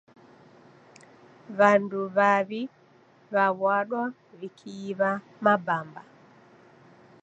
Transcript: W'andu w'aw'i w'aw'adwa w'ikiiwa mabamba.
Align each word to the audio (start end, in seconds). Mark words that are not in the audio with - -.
W'andu 1.57 2.01
w'aw'i 2.15 2.61
w'aw'adwa 3.33 4.03
w'ikiiwa 4.39 5.09
mabamba. 5.43 6.01